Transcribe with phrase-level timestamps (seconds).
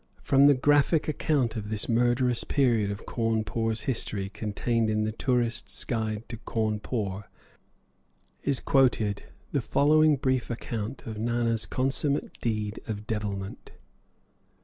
[0.23, 5.83] From the graphic account of this murderous period of Cawnpore's history contained in the "Tourists'
[5.83, 7.25] Guide to Cawnpore"
[8.41, 13.73] is quoted the following brief account of Nana's consummate deed of devilment.